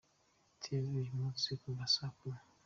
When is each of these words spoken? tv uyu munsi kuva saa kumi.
tv 0.61 0.81
uyu 1.01 1.11
munsi 1.19 1.47
kuva 1.61 1.83
saa 1.93 2.13
kumi. 2.17 2.41